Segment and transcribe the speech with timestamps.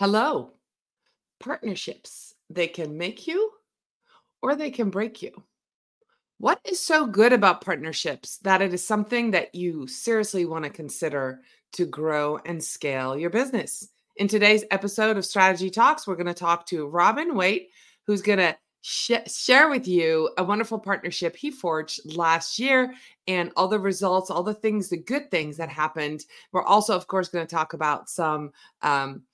[0.00, 0.52] Hello.
[1.40, 2.34] Partnerships.
[2.48, 3.50] They can make you
[4.40, 5.30] or they can break you.
[6.38, 10.70] What is so good about partnerships that it is something that you seriously want to
[10.70, 11.42] consider
[11.72, 13.90] to grow and scale your business?
[14.16, 17.68] In today's episode of Strategy Talks, we're going to talk to Robin Waite,
[18.06, 22.94] who's going to sh- share with you a wonderful partnership he forged last year
[23.28, 26.24] and all the results, all the things, the good things that happened.
[26.52, 29.24] We're also, of course, going to talk about some um,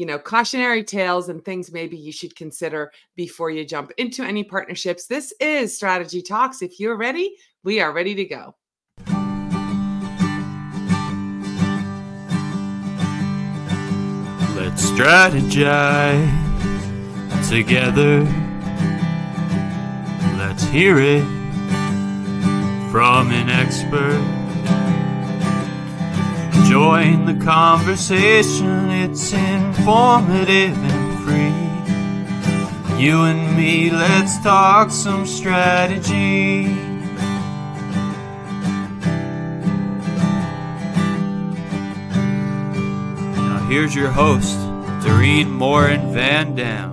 [0.00, 4.42] you know, cautionary tales and things maybe you should consider before you jump into any
[4.42, 5.06] partnerships.
[5.06, 6.62] This is Strategy Talks.
[6.62, 8.54] If you're ready, we are ready to go.
[14.56, 16.30] Let's strategize
[17.50, 18.22] together.
[20.38, 21.24] Let's hear it
[22.90, 24.39] from an expert.
[26.68, 31.70] Join the conversation, it's informative and free.
[33.02, 36.66] You and me, let's talk some strategy.
[43.34, 44.58] Now, here's your host,
[45.02, 46.89] Doreen Moore Van Dam.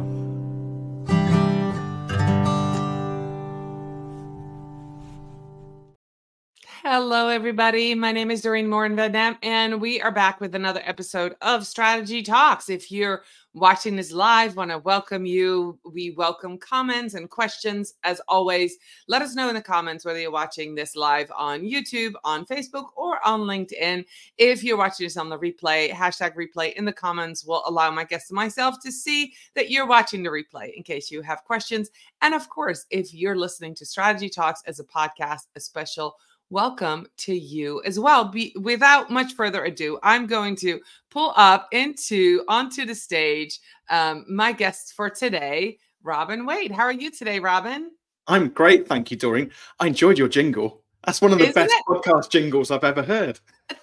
[6.99, 7.93] Hello, everybody.
[7.93, 12.23] My name is Doreen Moore Van and we are back with another episode of Strategy
[12.23, 12.71] Talks.
[12.71, 13.21] If you're
[13.53, 15.77] watching this live, want to welcome you.
[15.85, 18.77] We welcome comments and questions as always.
[19.07, 22.87] Let us know in the comments whether you're watching this live on YouTube, on Facebook,
[22.95, 24.03] or on LinkedIn.
[24.39, 28.05] If you're watching this on the replay, hashtag replay in the comments will allow my
[28.05, 31.91] guests and myself to see that you're watching the replay in case you have questions.
[32.23, 36.15] And of course, if you're listening to Strategy Talks as a podcast, a special
[36.49, 38.25] welcome to you as well.
[38.25, 43.59] Be, without much further ado, I'm going to pull up into onto the stage
[43.89, 46.71] um, my guest for today, Robin Waite.
[46.71, 47.91] How are you today, Robin?
[48.27, 49.52] I'm great, thank you, Doreen.
[49.80, 50.83] I enjoyed your jingle.
[51.05, 51.83] That's one of the Isn't best it?
[51.87, 53.39] podcast jingles I've ever heard.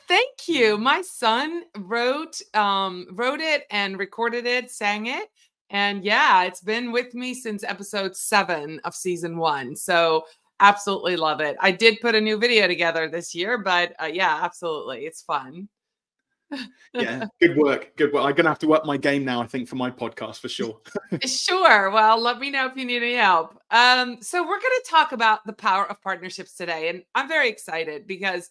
[0.09, 0.77] Thank you.
[0.77, 5.29] My son wrote um, wrote it and recorded it, sang it.
[5.71, 9.75] And yeah, it's been with me since episode seven of season one.
[9.75, 10.25] So
[10.69, 11.57] absolutely love it.
[11.61, 15.69] I did put a new video together this year, but uh, yeah, absolutely, it's fun.
[16.95, 17.97] yeah, good work.
[17.97, 18.25] Good work.
[18.25, 20.81] I'm gonna have to work my game now, I think, for my podcast for sure.
[21.27, 21.91] sure.
[21.91, 23.59] Well, let me know if you need any help.
[23.71, 28.07] Um, so we're gonna talk about the power of partnerships today, and I'm very excited
[28.07, 28.51] because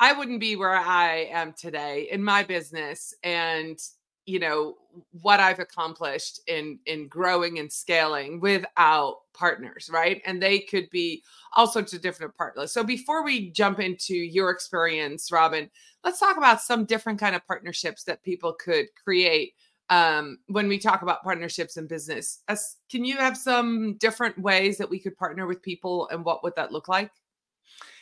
[0.00, 3.78] I wouldn't be where I am today in my business and
[4.28, 4.74] you know
[5.22, 10.20] what i've accomplished in in growing and scaling without partners right?
[10.26, 11.22] And they could be
[11.56, 15.70] all sorts of different partners so before we jump into your experience robin
[16.04, 19.54] let's talk about some different kind of partnerships that people could create
[19.90, 22.42] um, when we talk about partnerships in business.
[22.48, 26.42] As, can you have some different ways that we could partner with people and what
[26.44, 27.10] would that look like?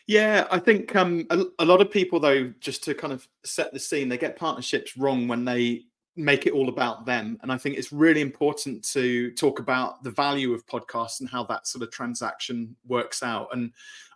[0.06, 3.72] Yeah, I think um, a, a, lot of people, though, just to kind of set
[3.72, 5.82] the scene, they get partnerships wrong when they
[6.16, 7.38] make it all about them.
[7.42, 11.44] And I think it's really important to talk about the value of podcasts and how
[11.44, 13.48] that sort of transaction works out.
[13.52, 13.72] And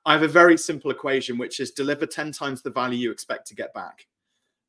[0.07, 3.47] I have a very simple equation, which is deliver 10 times the value you expect
[3.49, 4.07] to get back.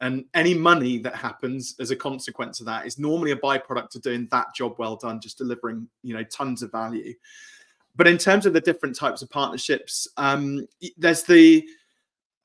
[0.01, 4.01] And any money that happens as a consequence of that is normally a byproduct of
[4.01, 7.13] doing that job well done, just delivering, you know, tons of value.
[7.95, 10.65] But in terms of the different types of partnerships, um,
[10.97, 11.67] there's the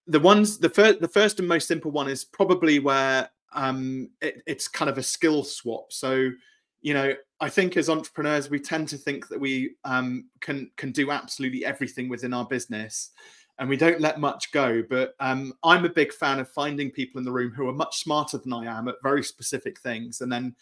[0.08, 4.42] the ones the first the first and most simple one is probably where um, it,
[4.46, 5.92] it's kind of a skill swap.
[5.92, 6.30] So,
[6.82, 10.92] you know, I think as entrepreneurs, we tend to think that we um, can can
[10.92, 13.10] do absolutely everything within our business,
[13.58, 14.84] and we don't let much go.
[14.88, 18.02] But um, I'm a big fan of finding people in the room who are much
[18.02, 20.54] smarter than I am at very specific things, and then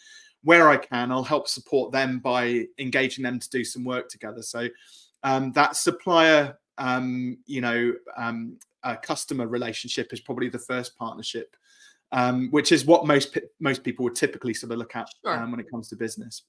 [0.43, 4.43] where I can, I'll help support them by engaging them to do some work together.
[4.43, 4.67] So
[5.23, 8.57] um, that supplier, um, you know, um,
[9.01, 11.55] customer relationship is probably the first partnership
[12.11, 15.37] um, which is what most most people would typically sort of look at sure.
[15.37, 16.43] um, when it comes to business.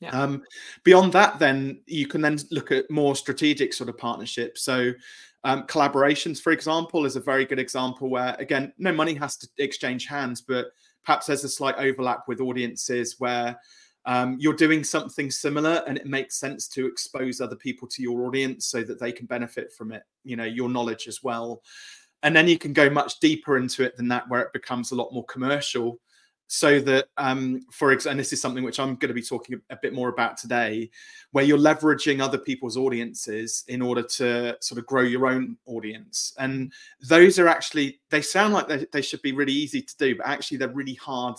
[0.00, 0.10] Yeah.
[0.10, 0.42] Um,
[0.82, 4.62] beyond that, then you can then look at more strategic sort of partnerships.
[4.62, 4.92] So
[5.44, 9.48] um, collaborations, for example, is a very good example where again, no money has to
[9.58, 10.72] exchange hands, but
[11.04, 13.56] perhaps there's a slight overlap with audiences where
[14.04, 18.26] um, you're doing something similar and it makes sense to expose other people to your
[18.26, 21.62] audience so that they can benefit from it you know your knowledge as well
[22.22, 24.94] and then you can go much deeper into it than that where it becomes a
[24.94, 25.98] lot more commercial
[26.48, 29.58] so that um, for example and this is something which i'm going to be talking
[29.70, 30.90] a bit more about today
[31.30, 36.34] where you're leveraging other people's audiences in order to sort of grow your own audience
[36.38, 36.72] and
[37.08, 40.26] those are actually they sound like they, they should be really easy to do but
[40.26, 41.36] actually they're really hard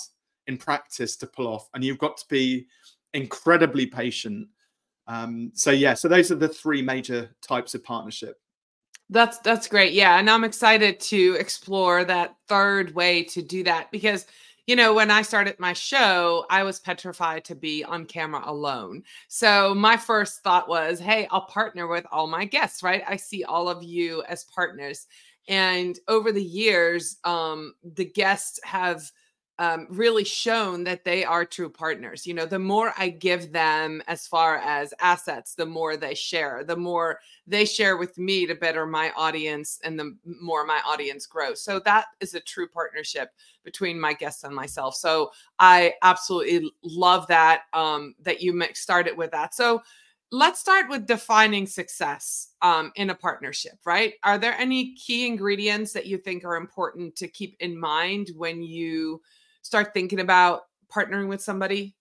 [0.47, 2.68] in practice to pull off, and you've got to be
[3.13, 4.47] incredibly patient.
[5.07, 8.39] Um, so yeah, so those are the three major types of partnership.
[9.09, 9.94] That's that's great.
[9.94, 14.25] Yeah, and I'm excited to explore that third way to do that because
[14.65, 19.03] you know, when I started my show, I was petrified to be on camera alone.
[19.27, 23.03] So my first thought was, hey, I'll partner with all my guests, right?
[23.05, 25.05] I see all of you as partners.
[25.50, 29.11] And over the years, um, the guests have
[29.63, 32.27] um, really shown that they are true partners.
[32.27, 36.65] You know, the more I give them as far as assets, the more they share,
[36.65, 41.25] the more they share with me to better my audience and the more my audience
[41.25, 41.62] grows.
[41.62, 43.30] So that is a true partnership
[43.63, 44.95] between my guests and myself.
[44.95, 49.56] So I absolutely love that um, that you started with that.
[49.56, 49.81] So
[50.30, 54.15] let's start with defining success um, in a partnership, right?
[54.24, 58.62] Are there any key ingredients that you think are important to keep in mind when
[58.62, 59.21] you
[59.63, 60.62] start thinking about
[60.94, 61.95] partnering with somebody?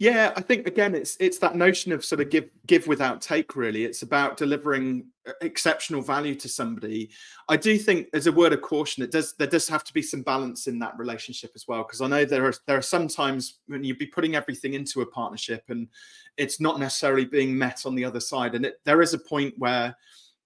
[0.00, 3.56] Yeah, I think again, it's it's that notion of sort of give give without take.
[3.56, 7.10] Really, it's about delivering uh, exceptional value to somebody.
[7.48, 10.00] I do think, as a word of caution, it does there does have to be
[10.02, 11.82] some balance in that relationship as well.
[11.82, 15.00] Because I know there are there are some times when you'd be putting everything into
[15.00, 15.88] a partnership and
[16.36, 19.52] it's not necessarily being met on the other side, and it, there is a point
[19.58, 19.96] where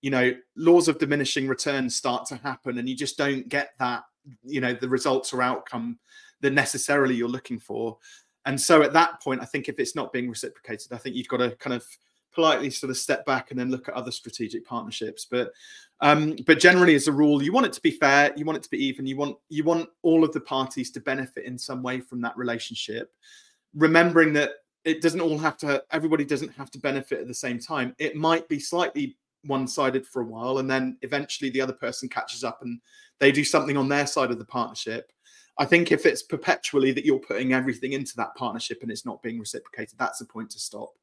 [0.00, 4.04] you know laws of diminishing returns start to happen, and you just don't get that
[4.44, 5.98] you know the results or outcome
[6.40, 7.98] that necessarily you're looking for
[8.44, 11.28] and so at that point, I think if it's not being reciprocated, I think you've
[11.28, 11.86] got to kind of
[12.34, 15.26] politely sort of step back and then look at other strategic partnerships.
[15.30, 15.52] But
[16.00, 18.64] um, but generally, as a rule, you want it to be fair, you want it
[18.64, 21.82] to be even, you want you want all of the parties to benefit in some
[21.82, 23.12] way from that relationship.
[23.74, 24.50] Remembering that
[24.84, 27.94] it doesn't all have to everybody doesn't have to benefit at the same time.
[27.98, 32.44] It might be slightly one-sided for a while, and then eventually the other person catches
[32.44, 32.80] up and
[33.18, 35.12] they do something on their side of the partnership
[35.58, 39.22] I think if it's perpetually that you're putting everything into that partnership and it's not
[39.22, 40.94] being reciprocated, that's a point to stop.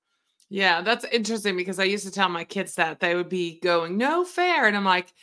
[0.50, 3.98] Yeah, that's interesting because I used to tell my kids that they would be going,
[3.98, 4.66] no fair.
[4.66, 5.14] And I'm like,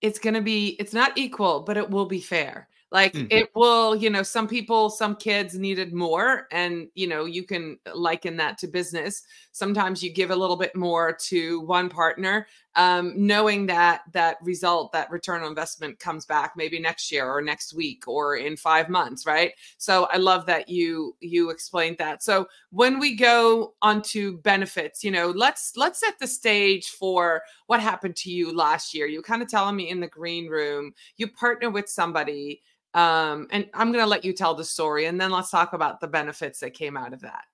[0.00, 2.68] it's going to be, it's not equal, but it will be fair.
[2.92, 3.26] Like mm-hmm.
[3.30, 7.78] it will, you know, some people, some kids needed more, and you know, you can
[7.92, 9.24] liken that to business.
[9.50, 12.46] Sometimes you give a little bit more to one partner,
[12.76, 17.40] um, knowing that that result, that return on investment comes back maybe next year or
[17.40, 19.52] next week or in five months, right?
[19.78, 22.22] So I love that you you explained that.
[22.22, 27.80] So when we go onto benefits, you know, let's let's set the stage for what
[27.80, 29.06] happened to you last year.
[29.06, 32.62] You kind of telling me in the green room, you partner with somebody
[32.94, 36.00] um, and I'm going to let you tell the story, and then let's talk about
[36.00, 37.44] the benefits that came out of that.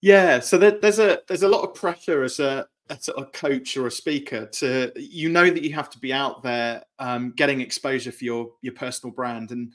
[0.00, 3.76] Yeah, so there, there's a there's a lot of pressure as a as a coach
[3.76, 7.60] or a speaker to you know that you have to be out there um, getting
[7.60, 9.50] exposure for your your personal brand.
[9.50, 9.72] And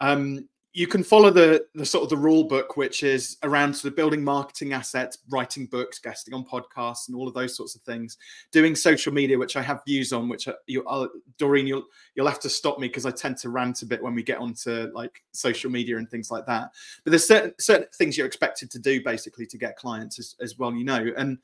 [0.00, 3.90] um, you can follow the the sort of the rule book, which is around sort
[3.90, 7.82] of building marketing assets, writing books, guesting on podcasts, and all of those sorts of
[7.82, 8.18] things.
[8.52, 11.08] Doing social media, which I have views on, which are, you, uh,
[11.38, 14.14] Doreen, you'll you'll have to stop me because I tend to rant a bit when
[14.14, 16.70] we get onto like social media and things like that.
[17.04, 20.56] But there's certain certain things you're expected to do basically to get clients as, as
[20.56, 21.38] well, you know, and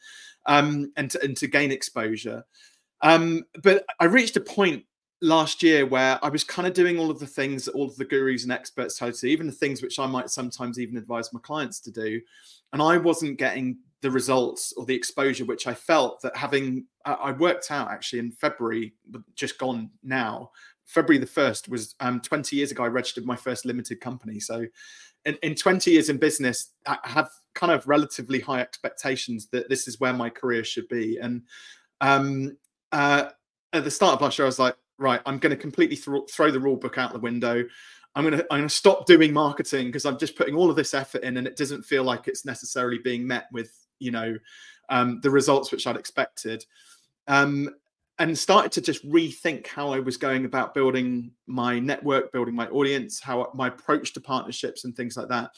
[0.47, 2.45] um and to, and to gain exposure.
[3.03, 4.85] Um, but I reached a point
[5.23, 7.97] last year where I was kind of doing all of the things that all of
[7.97, 11.33] the gurus and experts told to, even the things which I might sometimes even advise
[11.33, 12.21] my clients to do.
[12.73, 17.33] And I wasn't getting the results or the exposure which I felt that having I
[17.33, 18.95] worked out actually in February,
[19.35, 20.51] just gone now.
[20.85, 24.39] February the 1st was um, 20 years ago, I registered my first limited company.
[24.41, 24.67] So
[25.25, 29.89] in, in 20 years in business, I have kind of relatively high expectations that this
[29.89, 31.19] is where my career should be.
[31.19, 31.43] And
[32.01, 32.57] um,
[32.93, 33.31] uh,
[33.73, 36.31] at the start of last year, I was like, right, I'm going to completely th-
[36.31, 37.65] throw the rule book out the window.
[38.15, 40.77] I'm going to I'm going to stop doing marketing because I'm just putting all of
[40.77, 44.37] this effort in, and it doesn't feel like it's necessarily being met with you know
[44.89, 46.65] um, the results which I'd expected.
[47.29, 47.71] Um,
[48.19, 52.67] and started to just rethink how I was going about building my network, building my
[52.69, 55.51] audience, how my approach to partnerships and things like that.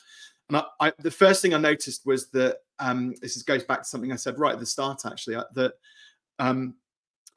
[0.49, 3.83] And I, I, the first thing I noticed was that um, this is, goes back
[3.83, 5.75] to something I said right at the start, actually, uh, that
[6.41, 6.75] um,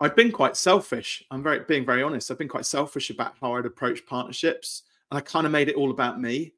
[0.01, 1.23] I've been quite selfish.
[1.29, 2.31] I'm very being very honest.
[2.31, 4.81] I've been quite selfish about how I'd approach partnerships,
[5.11, 6.53] and I kind of made it all about me.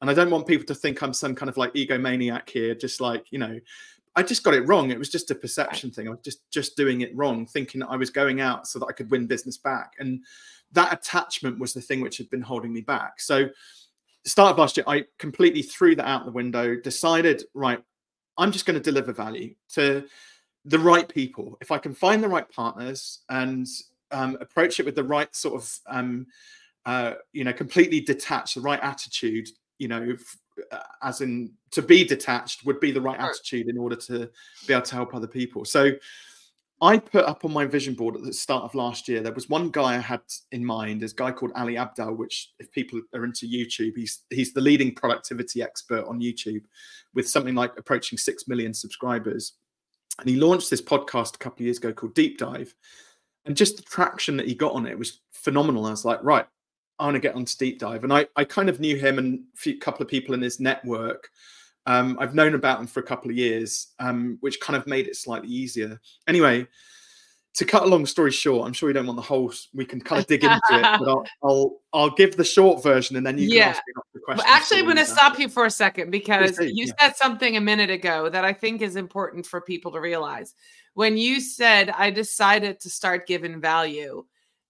[0.00, 3.00] And I don't want people to think I'm some kind of like egomaniac here, just
[3.00, 3.60] like you know.
[4.18, 4.90] I just got it wrong.
[4.90, 6.08] It was just a perception thing.
[6.08, 8.86] I was just just doing it wrong, thinking that I was going out so that
[8.86, 10.24] I could win business back, and
[10.72, 13.20] that attachment was the thing which had been holding me back.
[13.20, 13.50] So,
[14.24, 16.76] start of last year, I completely threw that out the window.
[16.76, 17.82] Decided, right,
[18.38, 20.06] I'm just going to deliver value to
[20.66, 23.66] the right people, if I can find the right partners and
[24.10, 26.26] um, approach it with the right sort of, um,
[26.84, 30.16] uh, you know, completely detached, the right attitude, you know,
[30.72, 34.28] uh, as in to be detached would be the right attitude in order to
[34.66, 35.64] be able to help other people.
[35.64, 35.92] So
[36.82, 39.22] I put up on my vision board at the start of last year.
[39.22, 40.20] There was one guy I had
[40.52, 44.52] in mind, this guy called Ali Abdaal, which if people are into YouTube, he's he's
[44.52, 46.64] the leading productivity expert on YouTube
[47.14, 49.54] with something like approaching six million subscribers.
[50.18, 52.74] And he launched this podcast a couple of years ago called Deep Dive.
[53.44, 55.86] And just the traction that he got on it was phenomenal.
[55.86, 56.46] I was like, right,
[56.98, 58.02] I want to get onto Deep Dive.
[58.04, 60.58] And I, I kind of knew him and a few, couple of people in his
[60.60, 61.28] network.
[61.84, 65.06] Um, I've known about him for a couple of years, um, which kind of made
[65.06, 66.00] it slightly easier.
[66.26, 66.66] Anyway,
[67.56, 69.50] to cut a long story short, I'm sure you don't want the whole.
[69.72, 73.16] We can kind of dig into it, but I'll I'll, I'll give the short version,
[73.16, 73.68] and then you can Yeah.
[73.68, 76.58] ask me lots of Well, actually, I'm going to stop you for a second because
[76.58, 76.92] you yeah.
[77.00, 80.54] said something a minute ago that I think is important for people to realize.
[80.94, 84.24] When you said, I decided to start giving value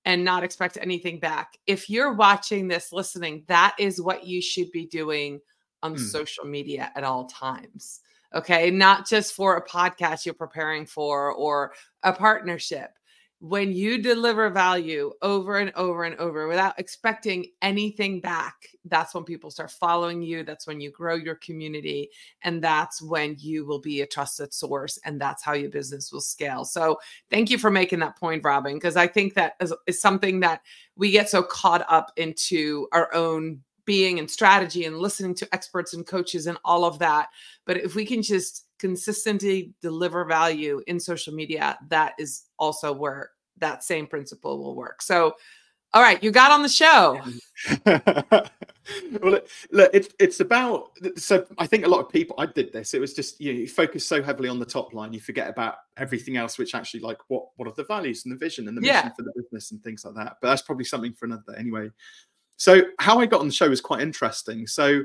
[0.04, 4.70] and not expect anything back, if you're watching this, listening, that is what you should
[4.70, 5.40] be doing
[5.82, 5.98] on Mm.
[5.98, 8.00] social media at all times.
[8.34, 8.70] Okay.
[8.70, 12.90] Not just for a podcast you're preparing for or a partnership.
[13.40, 18.54] When you deliver value over and over and over without expecting anything back,
[18.86, 20.42] that's when people start following you.
[20.42, 22.08] That's when you grow your community.
[22.42, 24.98] And that's when you will be a trusted source.
[25.04, 26.64] And that's how your business will scale.
[26.64, 26.96] So
[27.30, 30.62] thank you for making that point, Robin, because I think that is, is something that
[30.96, 35.94] we get so caught up into our own being and strategy and listening to experts
[35.94, 37.28] and coaches and all of that.
[37.64, 43.30] But if we can just consistently deliver value in social media, that is also where
[43.58, 45.00] that same principle will work.
[45.00, 45.34] So,
[45.94, 47.22] all right, you got on the show.
[49.22, 49.40] well,
[49.70, 50.90] look, it's it's about.
[51.16, 52.36] So I think a lot of people.
[52.38, 52.92] I did this.
[52.92, 55.48] It was just you, know, you focus so heavily on the top line, you forget
[55.48, 58.76] about everything else, which actually like what what are the values and the vision and
[58.76, 58.96] the Yeah.
[58.96, 60.36] mission for the business and things like that.
[60.42, 61.90] But that's probably something for another anyway.
[62.56, 64.66] So how I got on the show was quite interesting.
[64.66, 65.02] So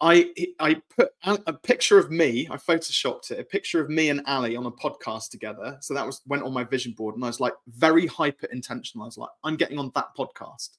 [0.00, 2.48] I I put a a picture of me.
[2.50, 3.38] I photoshopped it.
[3.38, 5.76] A picture of me and Ali on a podcast together.
[5.80, 9.04] So that was went on my vision board, and I was like very hyper intentional.
[9.04, 10.78] I was like, I'm getting on that podcast,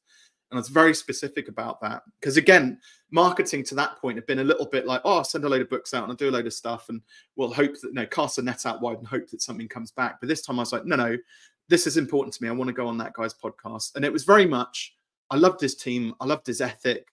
[0.50, 2.80] and I was very specific about that because again,
[3.12, 5.62] marketing to that point had been a little bit like, oh, I'll send a load
[5.62, 7.00] of books out and I'll do a load of stuff, and
[7.36, 10.20] we'll hope that no cast the net out wide and hope that something comes back.
[10.20, 11.15] But this time I was like, no, no,
[11.70, 12.50] this is important to me.
[12.50, 14.96] I want to go on that guy's podcast, and it was very much.
[15.31, 16.13] I loved his team.
[16.19, 17.07] I loved his ethic.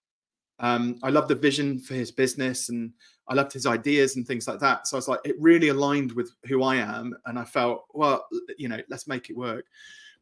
[0.58, 2.92] Um, I loved the vision for his business and
[3.28, 4.88] I loved his ideas and things like that.
[4.88, 7.14] So I was like, it really aligned with who I am.
[7.26, 8.26] And I felt, well,
[8.58, 9.66] you know, let's make it work.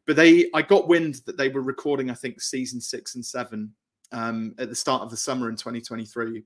[0.05, 3.73] But they, I got wind that they were recording, I think, season six and seven
[4.11, 6.43] um, at the start of the summer in 2023.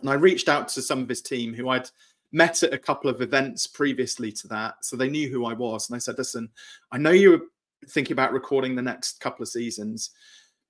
[0.00, 1.88] And I reached out to some of his team who I'd
[2.30, 4.84] met at a couple of events previously to that.
[4.84, 5.88] So they knew who I was.
[5.88, 6.50] And I said, listen,
[6.92, 7.42] I know you were
[7.88, 10.10] thinking about recording the next couple of seasons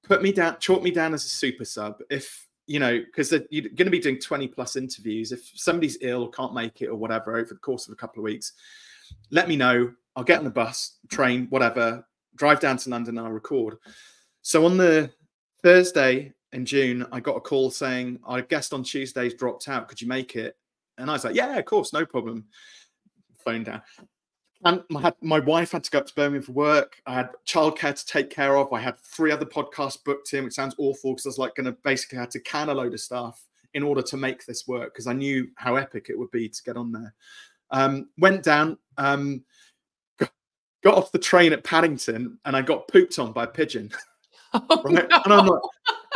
[0.04, 2.00] put me down, chalk me down as a super sub.
[2.10, 5.32] If you know, because you're going to be doing 20 plus interviews.
[5.32, 8.20] If somebody's ill, or can't make it, or whatever over the course of a couple
[8.20, 8.52] of weeks,
[9.30, 9.92] let me know.
[10.16, 12.06] I'll get on the bus, train, whatever,
[12.36, 13.76] drive down to London and I'll record.
[14.42, 15.10] So on the
[15.62, 19.88] Thursday in June, I got a call saying our guest on Tuesday's dropped out.
[19.88, 20.56] Could you make it?
[20.98, 22.44] And I was like, yeah, of course, no problem.
[23.44, 23.82] Phone down.
[24.64, 26.96] And my, my wife had to go up to Birmingham for work.
[27.06, 28.72] I had childcare to take care of.
[28.72, 31.66] I had three other podcasts booked in, which sounds awful because I was like going
[31.66, 33.44] to basically had to can a load of stuff
[33.74, 36.62] in order to make this work because I knew how epic it would be to
[36.62, 37.14] get on there.
[37.70, 39.44] Um, went down, um,
[40.18, 40.30] got,
[40.82, 43.90] got off the train at Paddington, and I got pooped on by a pigeon.
[44.56, 45.08] Oh, Right?
[45.10, 45.20] no.
[45.24, 45.60] And I'm like,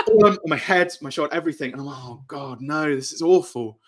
[0.07, 1.73] on my head, my shoulder, everything.
[1.73, 3.81] And I'm like, oh God, no, this is awful.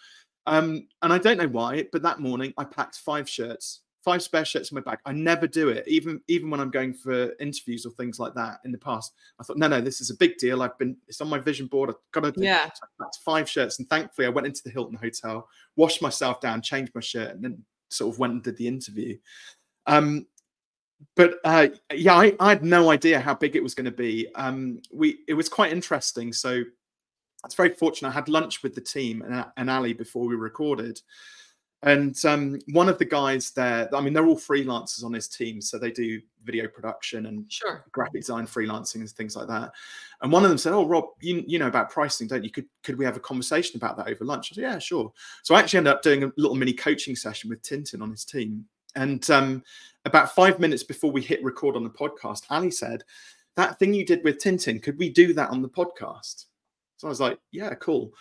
[0.49, 4.45] Um, and I don't know why, but that morning I packed five shirts, five spare
[4.45, 4.99] shirts in my bag.
[5.05, 8.61] I never do it, even even when I'm going for interviews or things like that
[8.65, 9.13] in the past.
[9.39, 10.63] I thought, no, no, this is a big deal.
[10.63, 11.91] I've been it's on my vision board.
[11.91, 12.71] I've got to do Yeah.
[12.75, 13.79] So I five shirts.
[13.79, 17.45] And thankfully I went into the Hilton Hotel, washed myself down, changed my shirt, and
[17.45, 19.17] then sort of went and did the interview.
[19.87, 20.27] Um,
[21.17, 24.29] but uh, yeah, I, I had no idea how big it was going to be.
[24.35, 26.33] Um, we it was quite interesting.
[26.33, 28.11] So I was very fortunate.
[28.11, 31.01] I had lunch with the team and, and Ali before we recorded,
[31.83, 33.89] and um, one of the guys there.
[33.95, 37.85] I mean, they're all freelancers on his team, so they do video production and Sure.
[37.93, 39.73] graphic design freelancing and things like that.
[40.21, 42.51] And one of them said, "Oh, Rob, you you know about pricing, don't you?
[42.51, 45.11] Could could we have a conversation about that over lunch?" I said, "Yeah, sure."
[45.43, 48.25] So I actually ended up doing a little mini coaching session with Tintin on his
[48.27, 48.67] team.
[48.95, 49.63] And um,
[50.05, 53.05] about five minutes before we hit record on the podcast, Ali said,
[53.57, 56.45] "That thing you did with Tintin, could we do that on the podcast?"
[56.99, 58.13] So I was like, "Yeah, cool."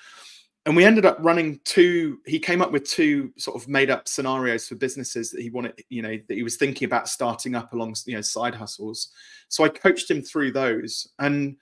[0.66, 2.20] And we ended up running two.
[2.26, 5.82] He came up with two sort of made up scenarios for businesses that he wanted,
[5.90, 9.10] you know, that he was thinking about starting up along, you know, side hustles.
[9.48, 11.56] So I coached him through those, and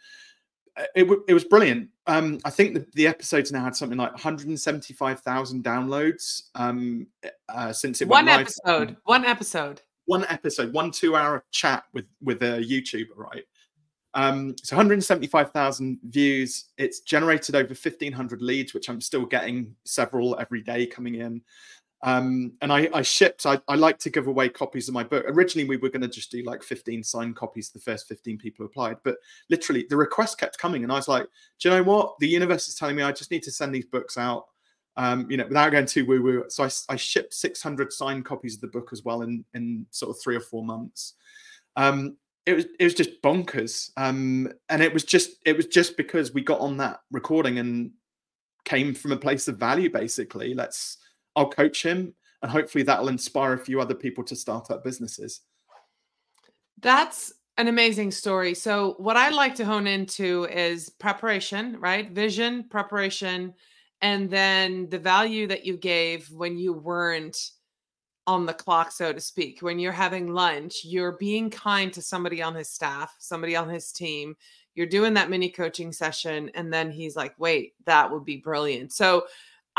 [0.96, 1.90] it, w- it was brilliant.
[2.06, 7.08] Um, I think the, the episodes now had something like 175,000 downloads um,
[7.50, 8.48] uh, since it one went live.
[8.48, 8.98] episode.
[9.04, 9.82] One episode.
[10.06, 13.44] One episode, one two-hour chat with with a YouTuber, right?
[14.18, 16.66] Um, so 175,000 views.
[16.80, 21.44] It's generated over 1,500 leads, which I'm still getting several every day coming in.
[22.02, 25.24] Um, and I, I shipped, I, I, like to give away copies of my book.
[25.28, 28.66] Originally, we were going to just do like 15 signed copies, the first 15 people
[28.66, 28.98] applied.
[29.04, 29.18] But
[29.52, 30.82] literally, the request kept coming.
[30.84, 31.28] And I was like,
[31.60, 32.16] do you know what?
[32.20, 34.46] The universe is telling me I just need to send these books out,
[34.96, 36.46] um, you know, without going too woo woo.
[36.50, 40.10] So I, I shipped 600 signed copies of the book as well in, in sort
[40.10, 41.14] of three or four months.
[41.76, 42.18] Um,
[42.48, 43.92] it was it was just bonkers.
[43.98, 47.92] Um and it was just it was just because we got on that recording and
[48.64, 50.54] came from a place of value basically.
[50.54, 50.98] Let's
[51.36, 55.42] i'll coach him and hopefully that'll inspire a few other people to start up businesses.
[56.80, 58.54] That's an amazing story.
[58.54, 62.10] So what i like to hone into is preparation right?
[62.10, 63.54] Vision preparation
[64.02, 67.38] and then the value that you gave when you weren't
[68.28, 69.62] on the clock, so to speak.
[69.62, 73.92] When you're having lunch, you're being kind to somebody on his staff, somebody on his
[73.92, 74.36] team.
[74.76, 76.52] You're doing that mini coaching session.
[76.54, 78.92] And then he's like, wait, that would be brilliant.
[78.92, 79.26] So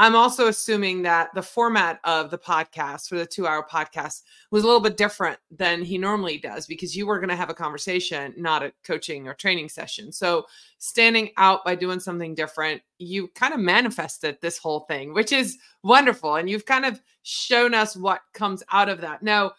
[0.01, 4.63] I'm also assuming that the format of the podcast for the two hour podcast was
[4.63, 7.55] a little bit different than he normally does because you were going to have a
[7.55, 10.13] conversation, not a coaching or training session.
[10.13, 10.47] So,
[10.79, 15.59] standing out by doing something different, you kind of manifested this whole thing, which is
[15.83, 16.37] wonderful.
[16.37, 19.25] And you've kind of shown us what comes out of that.
[19.25, 19.51] Now,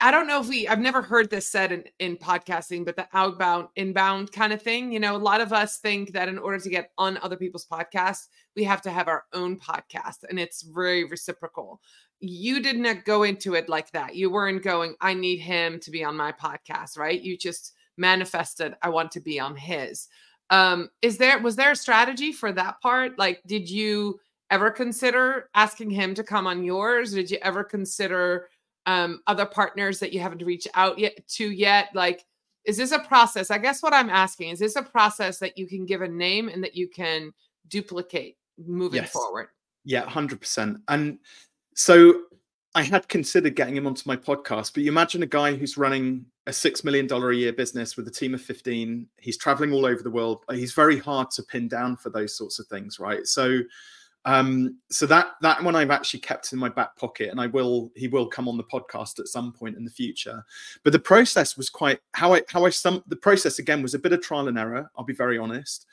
[0.00, 3.08] I don't know if we I've never heard this said in, in podcasting, but the
[3.12, 4.92] outbound, inbound kind of thing.
[4.92, 7.66] You know, a lot of us think that in order to get on other people's
[7.66, 11.80] podcasts, we have to have our own podcast, and it's very reciprocal.
[12.20, 14.14] You did not go into it like that.
[14.14, 17.20] You weren't going, I need him to be on my podcast, right?
[17.20, 20.08] You just manifested, I want to be on his.
[20.50, 23.18] Um, is there was there a strategy for that part?
[23.18, 24.20] Like, did you
[24.50, 27.12] ever consider asking him to come on yours?
[27.12, 28.48] Did you ever consider
[28.86, 31.88] um, other partners that you haven't reached out yet to yet?
[31.94, 32.24] Like,
[32.64, 33.50] is this a process?
[33.50, 36.48] I guess what I'm asking is this a process that you can give a name
[36.48, 37.32] and that you can
[37.68, 39.12] duplicate moving yes.
[39.12, 39.48] forward?
[39.84, 40.78] Yeah, hundred percent.
[40.88, 41.18] And
[41.74, 42.22] so
[42.74, 46.26] I had considered getting him onto my podcast, but you imagine a guy who's running
[46.46, 49.06] a six million dollar a year business with a team of 15.
[49.18, 50.44] He's traveling all over the world.
[50.50, 53.26] He's very hard to pin down for those sorts of things, right?
[53.26, 53.60] So
[54.26, 57.90] um, so that that one I've actually kept in my back pocket, and I will
[57.94, 60.44] he will come on the podcast at some point in the future.
[60.82, 63.98] But the process was quite how I how I some the process again was a
[63.98, 64.90] bit of trial and error.
[64.96, 65.86] I'll be very honest.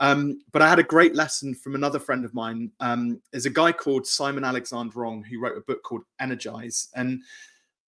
[0.00, 2.70] Um, but I had a great lesson from another friend of mine.
[2.78, 7.22] Um, there's a guy called Simon Alexander Ong who wrote a book called Energize, and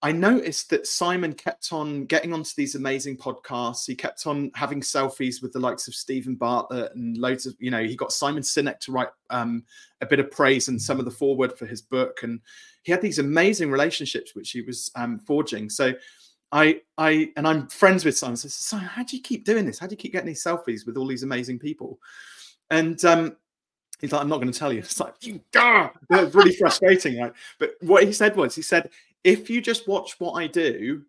[0.02, 3.86] I noticed that Simon kept on getting onto these amazing podcasts.
[3.86, 7.70] He kept on having selfies with the likes of Steven Bartlett and loads of, you
[7.70, 9.62] know, he got Simon Sinek to write um,
[10.00, 12.20] a bit of praise and some of the forward for his book.
[12.22, 12.40] And
[12.82, 15.68] he had these amazing relationships which he was um, forging.
[15.68, 15.92] So
[16.50, 18.36] I, I, and I'm friends with Simon.
[18.36, 19.78] So Simon, how do you keep doing this?
[19.78, 21.98] How do you keep getting these selfies with all these amazing people?
[22.70, 23.36] And um,
[24.00, 24.78] he's like, I'm not going to tell you.
[24.90, 27.32] It's like, you, it's really frustrating, right?
[27.58, 28.88] But what he said was, he said,
[29.24, 31.02] if you just watch what I do,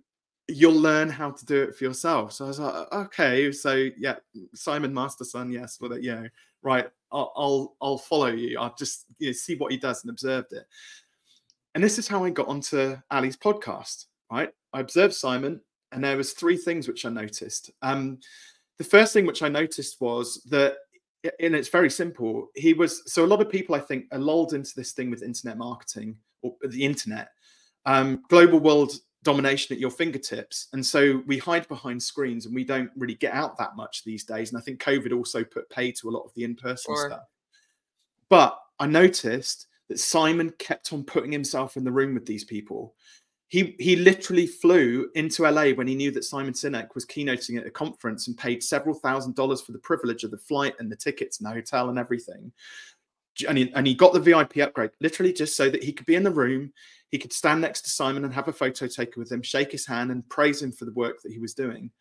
[0.47, 2.33] you'll learn how to do it for yourself.
[2.33, 4.15] So I was like, okay, so yeah,
[4.53, 6.27] Simon Masterson, yes, well, yeah,
[6.61, 6.89] right.
[7.11, 8.59] I'll, I'll, I'll follow you.
[8.59, 10.65] I'll just you know, see what he does and observed it.
[11.75, 14.05] And this is how I got onto Ali's podcast.
[14.31, 15.59] Right, I observed Simon,
[15.91, 17.69] and there was three things which I noticed.
[17.81, 18.19] Um,
[18.77, 20.77] the first thing which I noticed was that,
[21.41, 22.47] and it's very simple.
[22.55, 25.21] He was so a lot of people I think are lulled into this thing with
[25.21, 27.31] internet marketing or the internet
[27.85, 30.67] um, global world domination at your fingertips.
[30.73, 34.23] And so we hide behind screens and we don't really get out that much these
[34.23, 34.51] days.
[34.51, 37.09] And I think COVID also put pay to a lot of the in person sure.
[37.09, 37.27] stuff.
[38.29, 42.95] But I noticed that Simon kept on putting himself in the room with these people.
[43.49, 47.67] He, he literally flew into LA when he knew that Simon Sinek was keynoting at
[47.67, 50.95] a conference and paid several thousand dollars for the privilege of the flight and the
[50.95, 52.53] tickets and the hotel and everything.
[53.47, 56.15] And he, and he got the VIP upgrade literally just so that he could be
[56.15, 56.73] in the room
[57.11, 59.85] he could stand next to Simon and have a photo taken with him, shake his
[59.85, 61.91] hand, and praise him for the work that he was doing.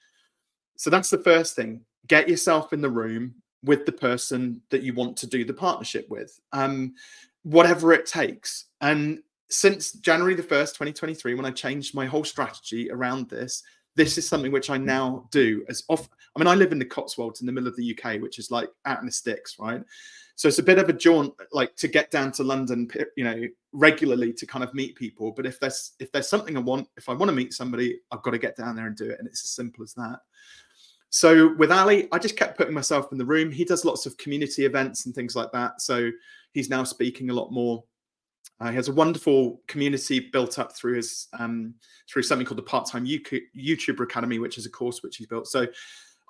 [0.77, 1.81] So that's the first thing.
[2.07, 6.09] Get yourself in the room with the person that you want to do the partnership
[6.09, 6.95] with, um,
[7.43, 8.67] whatever it takes.
[8.81, 13.65] And since January the 1st, 2023, when I changed my whole strategy around this,
[13.97, 16.09] this is something which I now do as off.
[16.37, 18.53] I mean, I live in the Cotswolds in the middle of the UK, which is
[18.53, 19.83] like out in the sticks, right?
[20.41, 23.43] So it's a bit of a jaunt, like to get down to London, you know,
[23.73, 25.33] regularly to kind of meet people.
[25.33, 28.23] But if there's if there's something I want, if I want to meet somebody, I've
[28.23, 30.21] got to get down there and do it, and it's as simple as that.
[31.11, 33.53] So with Ali, I just kept putting myself in the room.
[33.53, 35.83] He does lots of community events and things like that.
[35.83, 36.11] So
[36.53, 37.85] he's now speaking a lot more.
[38.61, 41.75] Uh, he has a wonderful community built up through his um,
[42.11, 45.49] through something called the Part Time YouTuber Academy, which is a course which he's built.
[45.49, 45.67] So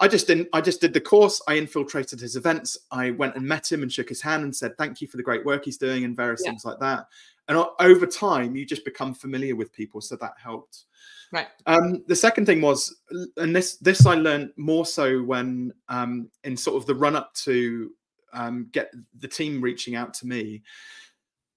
[0.01, 0.49] I just didn't.
[0.53, 1.43] I just did the course.
[1.47, 2.79] I infiltrated his events.
[2.91, 5.23] I went and met him and shook his hand and said thank you for the
[5.23, 6.51] great work he's doing and various yeah.
[6.51, 7.07] things like that.
[7.49, 10.85] And over time, you just become familiar with people, so that helped.
[11.33, 11.49] Right.
[11.67, 12.97] Um, the second thing was,
[13.37, 17.35] and this this I learned more so when um, in sort of the run up
[17.35, 17.93] to
[18.33, 20.63] um, get the team reaching out to me.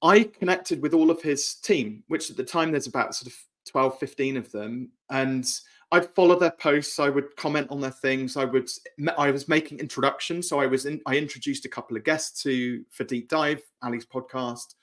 [0.02, 3.40] I connected with all of his team, which at the time there's about sort of
[3.70, 5.50] 12, 15 of them, and
[5.94, 6.98] I'd follow their posts.
[6.98, 8.36] I would comment on their things.
[8.36, 8.68] I would.
[9.16, 10.88] I was making introductions, so I was.
[10.88, 14.74] In, I introduced a couple of guests to for deep dive Ali's podcast.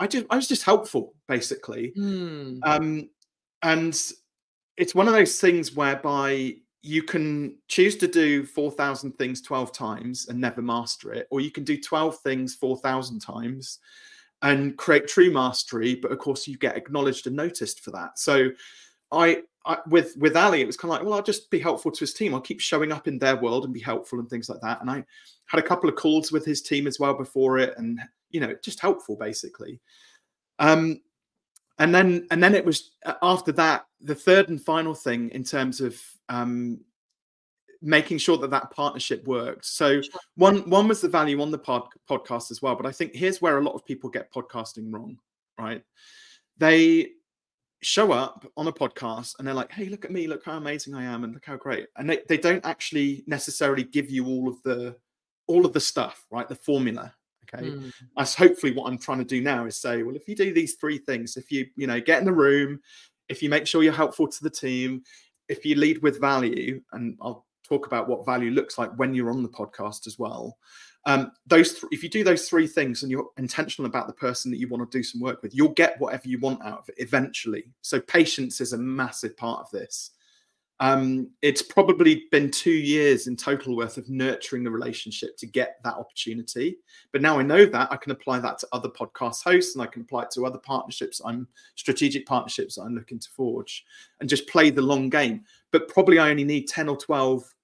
[0.00, 0.24] I just.
[0.30, 1.92] I was just helpful, basically.
[1.94, 2.60] Mm.
[2.62, 3.10] Um,
[3.62, 4.00] and
[4.78, 10.28] it's one of those things whereby you can choose to do 4,000 things 12 times
[10.28, 13.80] and never master it, or you can do 12 things 4,000 times
[14.40, 15.96] and create true mastery.
[15.96, 18.18] But of course, you get acknowledged and noticed for that.
[18.18, 18.50] So,
[19.12, 21.90] I, I with with Ali, it was kind of like, well, I'll just be helpful
[21.90, 22.34] to his team.
[22.34, 24.80] I'll keep showing up in their world and be helpful and things like that.
[24.80, 25.04] And I
[25.46, 28.00] had a couple of calls with his team as well before it, and
[28.30, 29.80] you know, just helpful basically.
[30.58, 31.00] Um,
[31.78, 35.44] and then and then it was uh, after that the third and final thing in
[35.44, 36.80] terms of um,
[37.82, 39.64] making sure that that partnership worked.
[39.64, 40.00] So
[40.36, 43.42] one one was the value on the pod, podcast as well, but I think here's
[43.42, 45.18] where a lot of people get podcasting wrong,
[45.58, 45.82] right?
[46.58, 47.10] They
[47.82, 50.26] show up on a podcast and they're like, "Hey, look at me!
[50.26, 53.84] Look how amazing I am, and look how great!" And they, they don't actually necessarily
[53.84, 54.96] give you all of the
[55.46, 56.48] all of the stuff, right?
[56.48, 57.14] The formula,
[57.52, 57.70] Okay.
[57.70, 57.92] Mm.
[58.16, 60.74] That's hopefully what I'm trying to do now is say, well, if you do these
[60.74, 62.80] three things, if you, you know, get in the room,
[63.28, 65.02] if you make sure you're helpful to the team,
[65.48, 69.30] if you lead with value, and I'll talk about what value looks like when you're
[69.30, 70.56] on the podcast as well.
[71.06, 74.50] Um, those th- if you do those three things and you're intentional about the person
[74.50, 76.88] that you want to do some work with, you'll get whatever you want out of
[76.88, 77.64] it eventually.
[77.80, 80.10] So patience is a massive part of this.
[80.80, 85.76] Um, it's probably been two years in total worth of nurturing the relationship to get
[85.84, 86.76] that opportunity.
[87.12, 89.86] But now I know that I can apply that to other podcast hosts and I
[89.86, 91.22] can apply it to other partnerships.
[91.24, 93.86] I'm strategic partnerships I'm looking to forge
[94.20, 95.44] and just play the long game.
[95.70, 97.54] But probably I only need 10 or 12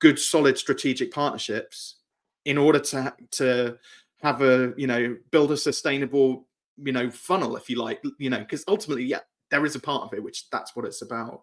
[0.00, 1.97] good, solid strategic partnerships
[2.48, 3.78] in order to, to
[4.22, 6.46] have a, you know, build a sustainable,
[6.82, 10.04] you know, funnel, if you like, you know, because ultimately, yeah, there is a part
[10.04, 11.42] of it, which that's what it's about.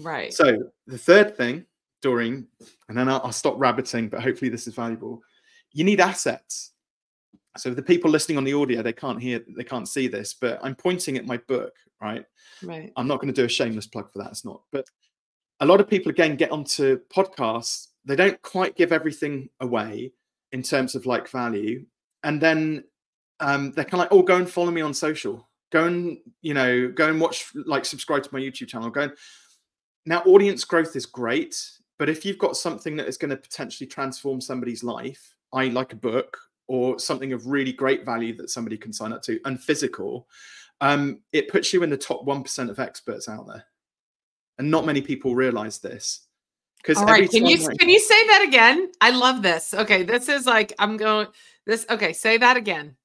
[0.00, 0.32] Right.
[0.32, 1.66] So the third thing,
[2.02, 2.46] Doreen,
[2.88, 5.22] and then I'll, I'll stop rabbiting, but hopefully this is valuable.
[5.72, 6.70] You need assets.
[7.56, 10.60] So the people listening on the audio, they can't hear, they can't see this, but
[10.62, 12.24] I'm pointing at my book, right?
[12.62, 12.92] Right.
[12.96, 14.30] I'm not going to do a shameless plug for that.
[14.30, 14.62] It's not.
[14.70, 14.86] But
[15.58, 17.88] a lot of people again get onto podcasts.
[18.04, 20.12] They don't quite give everything away
[20.54, 21.84] in terms of like value,
[22.22, 22.84] and then
[23.40, 25.46] um, they're kind of like, oh, go and follow me on social.
[25.70, 28.88] Go and you know, go and watch, like, subscribe to my YouTube channel.
[28.88, 29.12] Go and
[30.06, 31.56] now, audience growth is great,
[31.98, 35.92] but if you've got something that is going to potentially transform somebody's life, I like
[35.92, 39.60] a book or something of really great value that somebody can sign up to and
[39.60, 40.28] physical,
[40.80, 43.64] um, it puts you in the top 1% of experts out there.
[44.58, 46.23] And not many people realize this.
[46.84, 48.92] Because all right, can you I, can you say that again?
[49.00, 49.72] I love this.
[49.72, 51.28] Okay, this is like I'm going
[51.64, 52.96] this okay, say that again.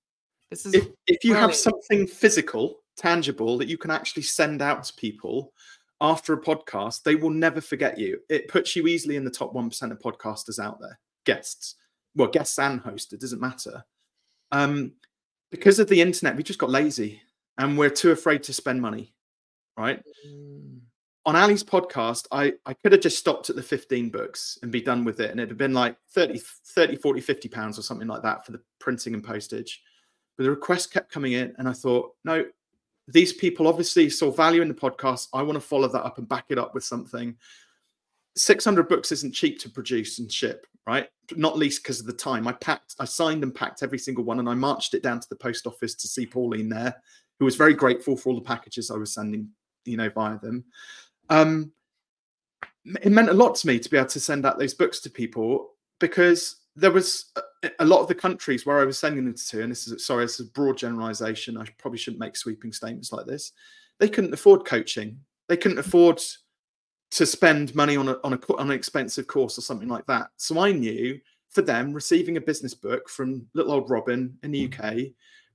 [0.49, 1.51] This is if, if you brilliant.
[1.51, 5.53] have something physical, tangible that you can actually send out to people
[6.01, 8.19] after a podcast, they will never forget you.
[8.29, 11.75] It puts you easily in the top 1% of podcasters out there, guests.
[12.15, 13.83] Well, guests and hosts, it doesn't matter.
[14.51, 14.93] Um,
[15.51, 17.21] because of the internet, we just got lazy
[17.57, 19.13] and we're too afraid to spend money,
[19.77, 20.01] right?
[20.27, 20.79] Mm.
[21.25, 24.81] On Ali's podcast, I, I could have just stopped at the 15 books and be
[24.81, 25.31] done with it.
[25.31, 28.51] And it'd have been like 30, 30, 40, 50 pounds or something like that for
[28.51, 29.81] the printing and postage.
[30.37, 31.53] But the requests kept coming in.
[31.57, 32.45] And I thought, no,
[33.07, 35.27] these people obviously saw value in the podcast.
[35.33, 37.35] I want to follow that up and back it up with something.
[38.35, 41.09] 600 books isn't cheap to produce and ship, right?
[41.35, 42.47] Not least because of the time.
[42.47, 45.27] I packed, I signed and packed every single one, and I marched it down to
[45.29, 46.95] the post office to see Pauline there,
[47.39, 49.49] who was very grateful for all the packages I was sending,
[49.85, 50.63] you know, via them.
[51.29, 51.71] Um,
[53.01, 55.09] it meant a lot to me to be able to send out those books to
[55.09, 57.31] people because there was
[57.63, 60.05] a, a, lot of the countries where I was sending them to, and this is
[60.05, 61.57] sorry, this is a broad generalization.
[61.57, 63.51] I probably shouldn't make sweeping statements like this.
[63.99, 65.19] They couldn't afford coaching.
[65.49, 66.21] They couldn't afford
[67.11, 70.29] to spend money on a, on, a, on an expensive course or something like that.
[70.37, 74.71] So I knew for them receiving a business book from little old Robin in the
[74.71, 75.11] UK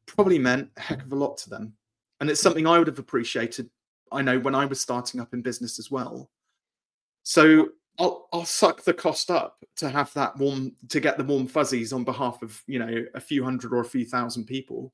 [0.06, 1.72] probably meant a heck of a lot to them,
[2.20, 3.70] and it's something I would have appreciated.
[4.12, 6.30] I know when I was starting up in business as well.
[7.22, 11.46] So I'll I'll suck the cost up to have that warm to get the warm
[11.46, 14.92] fuzzies on behalf of you know a few hundred or a few thousand people.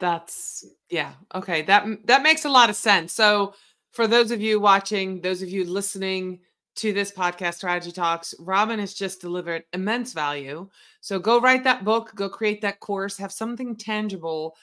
[0.00, 1.12] That's yeah.
[1.34, 1.62] Okay.
[1.62, 3.12] That that makes a lot of sense.
[3.12, 3.54] So
[3.92, 6.40] for those of you watching, those of you listening
[6.76, 10.68] to this podcast strategy talks, Robin has just delivered immense value.
[11.00, 14.56] So go write that book, go create that course, have something tangible.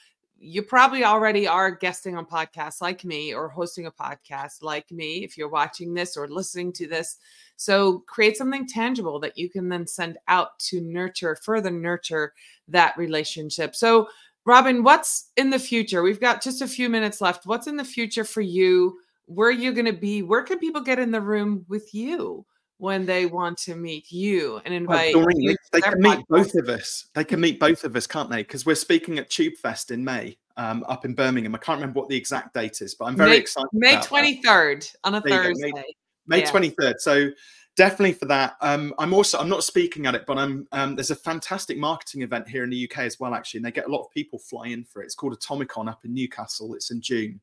[0.43, 5.23] You probably already are guesting on podcasts like me or hosting a podcast like me
[5.23, 7.17] if you're watching this or listening to this.
[7.58, 12.34] So create something tangible that you can then send out to nurture, further nurture
[12.69, 13.75] that relationship.
[13.75, 14.10] So
[14.43, 16.01] Robin, what's in the future?
[16.01, 17.45] We've got just a few minutes left.
[17.45, 18.97] What's in the future for you?
[19.25, 20.23] Where are you going to be?
[20.23, 22.45] Where can people get in the room with you
[22.82, 25.56] when they want to meet you and invite well, you?
[25.72, 27.06] They, can meet both of us.
[27.13, 28.41] They can meet both of us, can't they?
[28.41, 31.54] Because we're speaking at Tube Fest in May um, up in Birmingham.
[31.54, 33.70] I can't remember what the exact date is, but I'm very May, excited.
[33.72, 35.72] May 23rd on a Thursday.
[35.72, 35.84] May,
[36.26, 36.52] May yeah.
[36.52, 37.00] 23rd.
[37.00, 37.30] So
[37.78, 38.56] definitely for that.
[38.62, 42.24] Um, I'm also I'm not speaking at it, but I'm um, there's a fantastic marketing
[42.24, 44.39] event here in the UK as well, actually, and they get a lot of people
[44.39, 45.06] fly in for it.
[45.06, 46.74] It's called Atomicon up in Newcastle.
[46.74, 47.39] It's in June.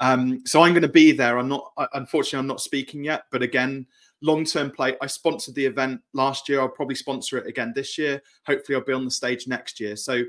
[0.00, 1.38] Um, so I'm going to be there.
[1.38, 3.84] I'm not unfortunately I'm not speaking yet, but again,
[4.20, 4.96] long term play.
[5.00, 6.60] I sponsored the event last year.
[6.60, 8.22] I'll probably sponsor it again this year.
[8.46, 9.96] Hopefully, I'll be on the stage next year.
[9.96, 10.22] So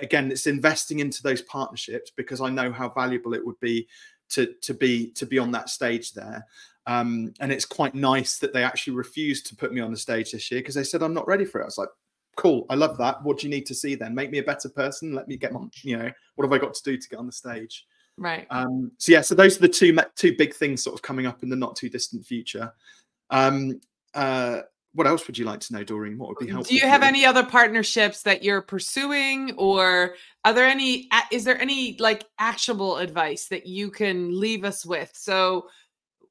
[0.00, 3.88] again, it's investing into those partnerships because I know how valuable it would be
[4.30, 6.44] to to be to be on that stage there.
[6.86, 10.32] Um, and it's quite nice that they actually refused to put me on the stage
[10.32, 11.64] this year because they said I'm not ready for it.
[11.64, 11.90] I was like,
[12.36, 13.22] cool, I love that.
[13.22, 14.14] What do you need to see then?
[14.14, 15.12] Make me a better person.
[15.12, 17.26] Let me get my, you know, what have I got to do to get on
[17.26, 17.84] the stage?
[18.16, 18.46] Right.
[18.50, 21.42] Um, so yeah, so those are the two two big things sort of coming up
[21.42, 22.72] in the not too distant future.
[23.30, 23.80] Um,
[24.14, 24.60] uh,
[24.94, 26.18] what else would you like to know, Doreen?
[26.18, 26.70] What would be helpful?
[26.70, 30.14] Do you have any other partnerships that you're pursuing, or
[30.44, 31.08] are there any?
[31.30, 35.12] Is there any like actionable advice that you can leave us with?
[35.14, 35.68] So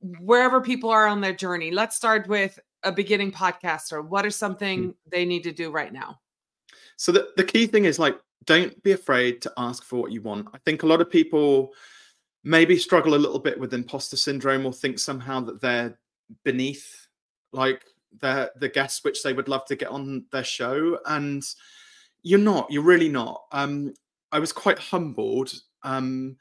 [0.02, 1.72] wherever people are on their journey.
[1.72, 4.06] Let's start with a beginning podcaster.
[4.06, 5.10] What is something mm-hmm.
[5.12, 6.20] they need to do right now?
[6.98, 10.22] So the, the key thing is like don't be afraid to ask for what you
[10.22, 10.48] want.
[10.54, 11.74] I think a lot of people
[12.44, 15.98] maybe struggle a little bit with imposter syndrome or think somehow that they're
[16.44, 17.08] beneath
[17.52, 17.84] like
[18.20, 21.44] the the guests which they would love to get on their show and
[22.24, 23.94] you're not you're really not um
[24.32, 26.36] i was quite humbled um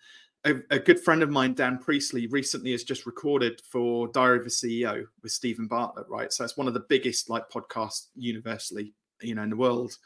[0.46, 4.46] a, a, good friend of mine, Dan Priestley, recently has just recorded for Diary of
[4.46, 6.32] a CEO with Steven Bartlett, right?
[6.32, 9.96] So it's one of the biggest like podcasts universally, you know, in the world.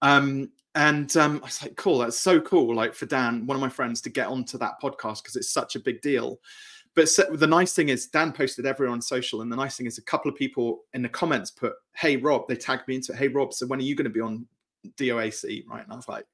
[0.00, 3.60] Um, and um, I was like, cool, that's so cool, like for Dan, one of
[3.60, 6.38] my friends, to get onto that podcast because it's such a big deal.
[6.94, 9.86] But so, the nice thing is, Dan posted everyone on social, and the nice thing
[9.86, 13.12] is, a couple of people in the comments put, "Hey Rob," they tagged me into
[13.12, 13.18] it.
[13.18, 14.46] Hey Rob, so when are you going to be on
[14.96, 15.66] DOAC?
[15.68, 16.26] Right, and I was like,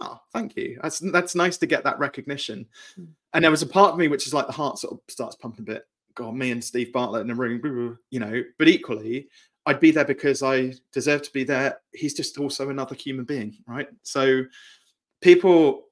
[0.00, 0.78] oh, thank you.
[0.82, 2.66] That's that's nice to get that recognition.
[2.98, 3.08] Mm.
[3.34, 5.36] And there was a part of me which is like the heart sort of starts
[5.36, 5.86] pumping a bit.
[6.14, 8.42] God, me and Steve Bartlett in a room, you know.
[8.58, 9.28] But equally,
[9.66, 11.78] I'd be there because I deserve to be there.
[11.92, 13.88] He's just also another human being, right?
[14.02, 14.44] So,
[15.20, 15.85] people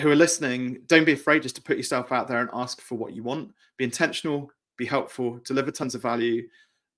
[0.00, 2.96] who are listening, don't be afraid just to put yourself out there and ask for
[2.96, 3.52] what you want.
[3.76, 6.46] Be intentional, be helpful, deliver tons of value,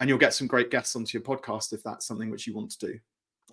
[0.00, 2.70] and you'll get some great guests onto your podcast if that's something which you want
[2.70, 2.98] to do.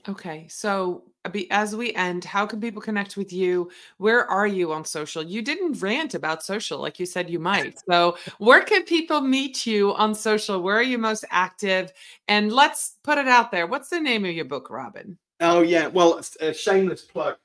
[0.07, 0.47] Okay.
[0.49, 3.69] So, uh, as we end, how can people connect with you?
[3.97, 5.21] Where are you on social?
[5.21, 7.79] You didn't rant about social like you said you might.
[7.89, 10.61] So, where can people meet you on social?
[10.61, 11.91] Where are you most active?
[12.27, 13.67] And let's put it out there.
[13.67, 15.17] What's the name of your book, Robin?
[15.41, 15.87] Oh, yeah.
[15.87, 17.37] Well, it's a shameless plug.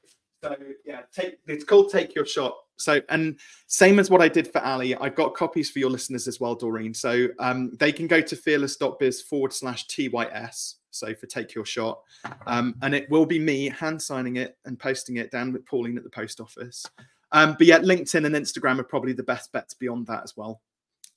[0.45, 2.55] So, yeah, take it's called Take Your Shot.
[2.77, 6.29] So, and same as what I did for Ali, I've got copies for your listeners
[6.29, 6.93] as well, Doreen.
[6.93, 12.01] So, um, they can go to fearless.biz forward slash TYS so for Take Your Shot.
[12.47, 15.97] Um, and it will be me hand signing it and posting it down with Pauline
[15.97, 16.85] at the post office.
[17.33, 20.61] Um, but yeah, LinkedIn and Instagram are probably the best bets beyond that as well.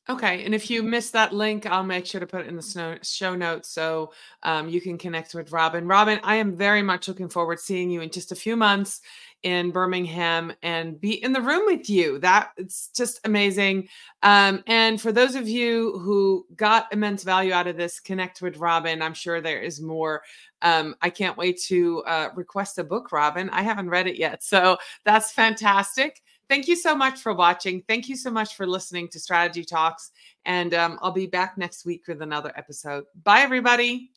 [0.10, 0.46] Okay.
[0.46, 3.36] And if you missed that link, I'll make sure to put it in the show
[3.36, 5.86] notes so um, you can connect with Robin.
[5.86, 9.02] Robin, I am very much looking forward to seeing you in just a few months
[9.43, 12.20] in Birmingham and be in the room with you.
[12.20, 13.89] That it's just amazing.
[14.24, 18.58] Um, and for those of you who got immense value out of this, connect with
[18.58, 19.02] Robin.
[19.02, 20.24] I'm sure there is more.
[20.62, 23.50] Um, I can't wait to uh, request a book, Robin.
[23.50, 24.41] I haven't read it yet.
[24.41, 26.22] So that's fantastic.
[26.49, 27.83] Thank you so much for watching.
[27.88, 30.12] Thank you so much for listening to Strategy Talks.
[30.45, 33.03] And um, I'll be back next week with another episode.
[33.23, 34.12] Bye, everybody.